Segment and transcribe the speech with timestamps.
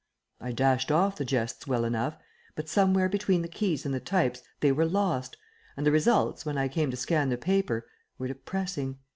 [0.39, 2.17] I dashed off the jests well enough,
[2.55, 5.37] but somewhere between the keys and the types they were lost,
[5.77, 7.85] and the results, when I came to scan the paper,
[8.17, 8.97] were depressing.